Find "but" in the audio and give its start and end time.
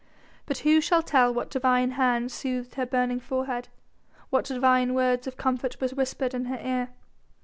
0.47-0.57